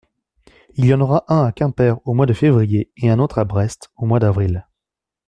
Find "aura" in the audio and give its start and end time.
1.01-1.25